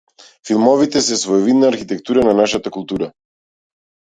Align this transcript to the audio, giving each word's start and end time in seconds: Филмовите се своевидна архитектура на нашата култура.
Филмовите 0.49 1.01
се 1.07 1.17
своевидна 1.23 1.67
архитектура 1.69 2.25
на 2.25 2.33
нашата 2.33 2.71
култура. 2.71 3.11